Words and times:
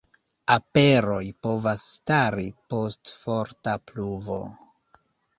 Aperoj 0.53 1.25
povas 1.47 1.83
stari 1.95 2.45
post 2.73 3.11
forta 3.19 3.75
pluvo. 3.91 4.39